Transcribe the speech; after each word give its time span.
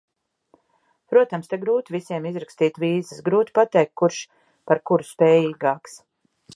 Protams, 1.13 1.51
te 1.51 1.59
grūti 1.65 1.95
visiem 1.97 2.25
izrakstīt 2.31 2.81
vīzas, 2.85 3.21
grūti 3.31 3.57
pateikt, 3.61 3.95
kurš 4.03 4.21
par 4.71 4.85
kuru 4.91 5.11
spējīgāks. 5.15 6.01